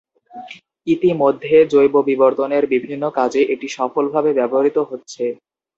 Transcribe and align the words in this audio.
ইতি 0.87 1.09
মধ্যে 1.21 1.55
জৈব 1.71 1.95
বিবর্তনের 2.09 2.63
বিভিন্ন 2.73 3.03
কাজে 3.17 3.41
এটি 3.53 3.67
সফল 3.77 4.05
ভাবে 4.13 4.31
ব্যবহৃত 4.39 4.77
হচ্ছে। 4.89 5.23